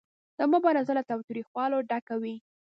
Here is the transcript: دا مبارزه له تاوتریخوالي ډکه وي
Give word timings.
دا 0.37 0.45
مبارزه 0.53 0.91
له 0.97 1.03
تاوتریخوالي 1.09 1.79
ډکه 1.89 2.15
وي 2.21 2.35